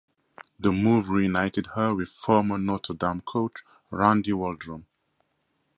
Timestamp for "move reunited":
0.71-1.67